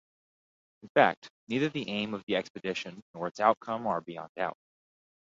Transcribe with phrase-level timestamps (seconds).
[0.81, 4.57] In fact, neither the aim of the expedition nor its outcome are beyond doubt.